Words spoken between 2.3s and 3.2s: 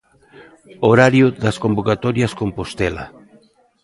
Compostela.